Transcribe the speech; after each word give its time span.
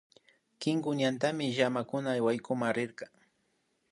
Kinku 0.61 0.89
ñantami 0.99 1.45
llamakuna 1.57 2.11
waykunan 2.25 2.73
rirka 2.77 3.05